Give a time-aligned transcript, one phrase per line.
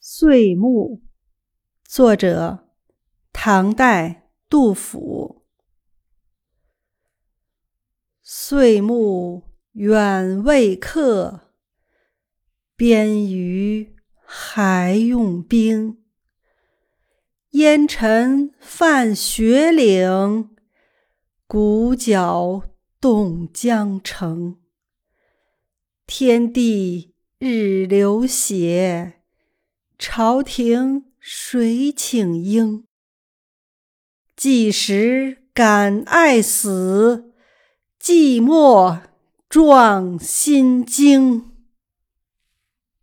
[0.00, 1.02] 岁暮，
[1.84, 2.68] 作者
[3.32, 5.44] 唐代杜甫。
[8.22, 11.52] 岁暮远未客，
[12.76, 16.04] 边隅还用兵。
[17.50, 20.56] 烟尘泛雪岭，
[21.46, 22.62] 鼓角
[23.00, 24.60] 动江城。
[26.06, 29.17] 天地日流血。
[29.98, 32.84] 朝廷谁请缨？
[34.36, 37.32] 几时敢爱死，
[38.00, 39.00] 寂寞
[39.48, 41.50] 壮心惊。